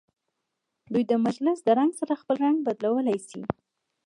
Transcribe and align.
دوی 0.91 1.03
د 1.07 1.13
مجلس 1.25 1.59
د 1.63 1.69
رنګ 1.79 1.91
سره 1.99 2.13
خپل 2.21 2.35
رنګ 2.45 2.57
بدلولی 2.65 3.17
شي. 3.29 3.41